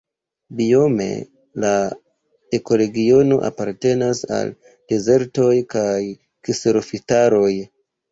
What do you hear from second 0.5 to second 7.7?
Biome la ekoregiono apartenas al dezertoj kaj kserofitaroj.